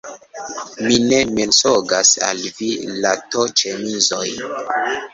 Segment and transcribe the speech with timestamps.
[0.85, 2.73] mi ne mensogas al vi!
[3.07, 4.29] la to-ĉemizoj.